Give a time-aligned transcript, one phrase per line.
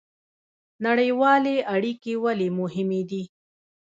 [0.85, 3.23] نړیوالې اړیکې ولې مهمې دي؟